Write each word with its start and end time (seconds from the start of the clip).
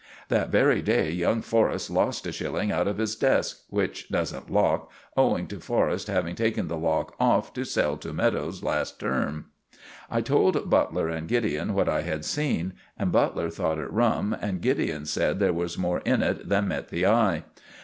That 0.29 0.49
very 0.49 0.81
day 0.81 1.11
young 1.11 1.43
Forrest 1.43 1.91
lost 1.91 2.25
a 2.25 2.31
shilling 2.31 2.71
out 2.71 2.87
of 2.87 2.97
his 2.97 3.15
desk, 3.15 3.65
which 3.69 4.09
doesn't 4.09 4.49
lock, 4.51 4.89
owing 5.15 5.45
to 5.49 5.59
Forrest 5.59 6.07
having 6.07 6.33
taken 6.33 6.67
the 6.67 6.75
lock 6.75 7.13
off 7.19 7.53
to 7.53 7.63
sell 7.63 7.97
to 7.97 8.11
Meadowes 8.11 8.63
last 8.63 8.99
term. 8.99 9.51
I 10.09 10.21
told 10.21 10.71
Butler 10.71 11.07
and 11.07 11.27
Gideon 11.27 11.75
what 11.75 11.87
I 11.87 12.01
had 12.01 12.25
seen, 12.25 12.73
and 12.97 13.11
Butler 13.11 13.51
thought 13.51 13.77
it 13.77 13.91
rum, 13.93 14.35
and 14.41 14.59
Gideon 14.59 15.05
said 15.05 15.37
there 15.37 15.53
was 15.53 15.77
more 15.77 15.99
in 15.99 16.23
it 16.23 16.49
than 16.49 16.69
met 16.69 16.89
the 16.89 17.05
eye. 17.05 17.43